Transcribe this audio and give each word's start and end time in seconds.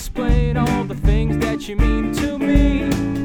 Explain 0.00 0.56
all 0.56 0.84
the 0.84 0.94
things 0.94 1.36
that 1.44 1.68
you 1.68 1.76
mean 1.76 2.10
to 2.14 2.38
me. 2.38 3.19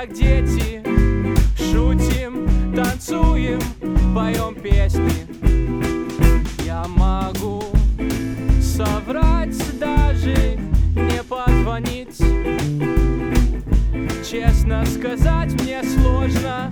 как 0.00 0.14
дети, 0.14 0.82
шутим, 1.58 2.74
танцуем, 2.74 3.60
поем 4.14 4.54
песни. 4.54 5.26
Я 6.64 6.86
могу 6.88 7.62
соврать, 8.62 9.78
даже 9.78 10.58
не 10.94 11.22
позвонить. 11.22 12.16
Честно 14.26 14.86
сказать, 14.86 15.52
мне 15.60 15.82
сложно 15.82 16.69